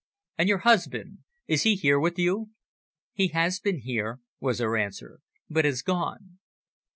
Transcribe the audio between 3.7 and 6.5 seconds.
here," was her answer, "but has gone."